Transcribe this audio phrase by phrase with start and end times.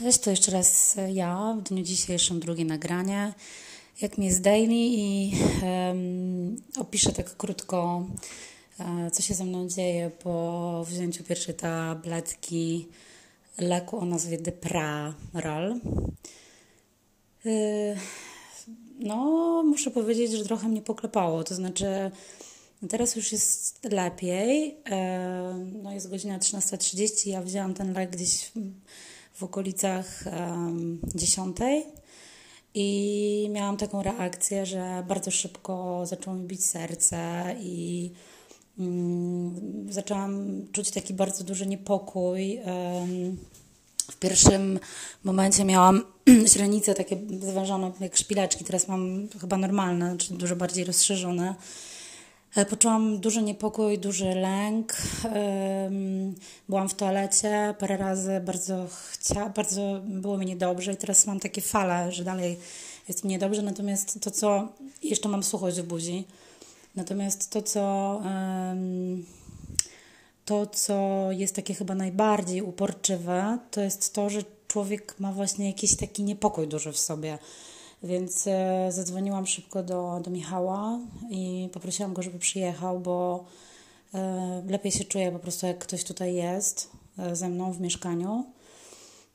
[0.00, 3.32] Cześć, to jeszcze raz ja, w dniu dzisiejszym drugie nagranie.
[4.00, 8.06] Jak mi jest daily i um, opiszę tak krótko,
[8.80, 12.88] e, co się ze mną dzieje po wzięciu pierwszej tabletki
[13.58, 15.80] leku o nazwie Depraral.
[17.46, 17.96] Y,
[18.98, 19.16] no,
[19.66, 22.10] muszę powiedzieć, że trochę mnie poklepało, to znaczy
[22.88, 28.52] teraz już jest lepiej, e, no jest godzina 13.30, ja wzięłam ten lek gdzieś
[29.34, 31.56] w okolicach um, 10
[32.74, 38.10] i miałam taką reakcję, że bardzo szybko zaczęło mi bić serce i
[38.78, 42.58] um, zaczęłam czuć taki bardzo duży niepokój.
[42.58, 43.36] Um,
[44.10, 44.80] w pierwszym
[45.24, 46.04] momencie miałam
[46.52, 51.54] źrenice takie zwężone jak szpileczki, teraz mam chyba normalne, czy dużo bardziej rozszerzone.
[52.54, 54.96] E, poczułam duży niepokój, duży lęk.
[56.68, 61.60] Byłam w toalecie parę razy, bardzo, chcia, bardzo było mi niedobrze i teraz mam takie
[61.60, 62.58] fale, że dalej
[63.08, 63.62] jest mi niedobrze.
[63.62, 64.68] Natomiast to, co.
[65.02, 66.24] Jeszcze mam suchość w buzi.
[66.94, 68.22] Natomiast to, co.
[70.44, 75.96] To, co jest takie chyba najbardziej uporczywe, to jest to, że człowiek ma właśnie jakiś
[75.96, 77.38] taki niepokój duży w sobie.
[78.02, 80.98] Więc e, zadzwoniłam szybko do, do Michała
[81.30, 83.44] i poprosiłam go, żeby przyjechał, bo
[84.14, 88.44] e, lepiej się czuję po prostu, jak ktoś tutaj jest e, ze mną w mieszkaniu.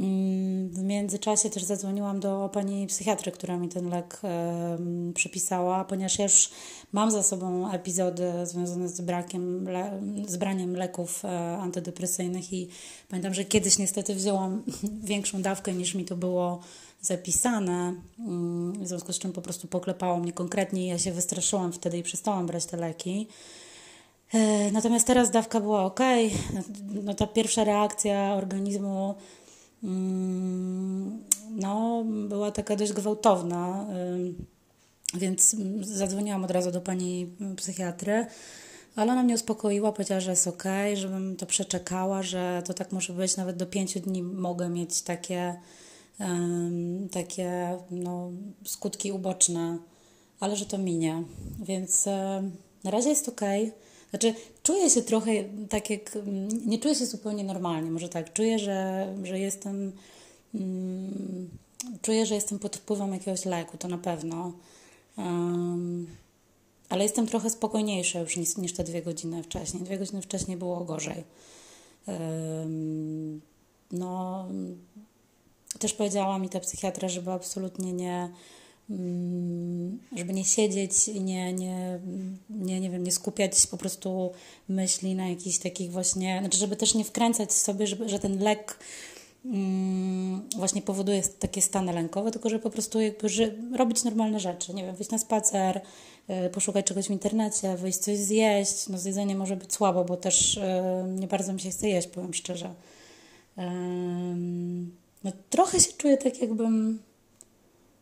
[0.00, 4.20] Mm, w międzyczasie też zadzwoniłam do pani psychiatry, która mi ten lek
[5.10, 6.50] y, przypisała, ponieważ ja już
[6.92, 9.68] mam za sobą epizody związane z brakiem,
[10.28, 12.68] z braniem leków y, antydepresyjnych i
[13.08, 14.62] pamiętam, że kiedyś niestety wzięłam
[15.12, 16.60] większą dawkę niż mi to było
[17.00, 21.72] zapisane, y, w związku z czym po prostu poklepało mnie konkretnie i ja się wystraszyłam
[21.72, 23.28] wtedy i przestałam brać te leki.
[24.34, 26.00] E, natomiast teraz dawka była ok.
[27.04, 29.14] No, ta pierwsza reakcja organizmu Mm,
[31.50, 33.86] no, była taka dość gwałtowna,
[35.14, 38.26] więc zadzwoniłam od razu do pani psychiatry,
[38.96, 40.64] ale ona mnie uspokoiła, powiedziała, że jest ok,
[40.94, 45.60] żebym to przeczekała, że to tak może być, nawet do pięciu dni mogę mieć takie,
[47.12, 48.30] takie no,
[48.64, 49.78] skutki uboczne,
[50.40, 51.22] ale że to minie,
[51.62, 52.06] więc
[52.84, 53.40] na razie jest ok.
[54.10, 55.30] Znaczy, czuję się trochę
[55.68, 56.18] tak jak.
[56.66, 58.32] Nie czuję się zupełnie normalnie, może tak.
[58.32, 59.92] Czuję, że, że jestem.
[60.54, 61.50] Um,
[62.02, 64.52] czuję, że jestem pod wpływem jakiegoś leku, to na pewno.
[65.16, 66.06] Um,
[66.88, 69.82] ale jestem trochę spokojniejsza już niż, niż te dwie godziny wcześniej.
[69.82, 71.24] Dwie godziny wcześniej było gorzej.
[72.06, 73.40] Um,
[73.92, 74.46] no,
[75.78, 78.38] też powiedziała mi ta psychiatra, żeby absolutnie nie Mm,
[80.16, 82.00] żeby nie siedzieć i nie, nie,
[82.50, 84.32] nie, nie wiem, nie skupiać po prostu
[84.68, 88.78] myśli na jakichś takich właśnie, znaczy żeby też nie wkręcać sobie, żeby, że ten lek
[89.44, 94.74] mm, właśnie powoduje takie stany lękowe, tylko że po prostu jakby że robić normalne rzeczy,
[94.74, 95.80] nie wiem, wyjść na spacer,
[96.46, 100.56] y, poszukać czegoś w internecie, wyjść coś zjeść, no zjedzenie może być słabo, bo też
[100.56, 100.62] y,
[101.08, 102.74] nie bardzo mi się chce jeść, powiem szczerze.
[105.24, 106.98] No trochę się czuję tak jakbym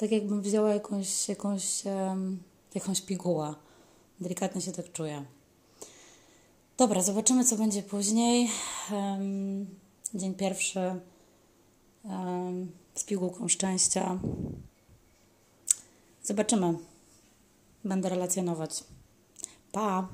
[0.00, 1.82] tak jakbym wzięła jakąś, jakąś,
[2.74, 3.54] jakąś pigułę.
[4.20, 5.24] Delikatnie się tak czuję.
[6.76, 8.50] Dobra, zobaczymy, co będzie później.
[10.14, 11.00] Dzień pierwszy
[12.94, 14.18] z pigułką szczęścia.
[16.24, 16.78] Zobaczymy.
[17.84, 18.84] Będę relacjonować.
[19.72, 20.08] Pa!